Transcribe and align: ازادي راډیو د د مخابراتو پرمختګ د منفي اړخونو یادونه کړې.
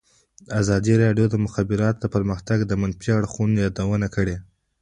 ازادي 0.61 0.93
راډیو 1.03 1.25
د 1.29 1.31
د 1.33 1.35
مخابراتو 1.45 2.11
پرمختګ 2.15 2.59
د 2.65 2.71
منفي 2.81 3.09
اړخونو 3.19 3.55
یادونه 3.65 4.07
کړې. 4.15 4.35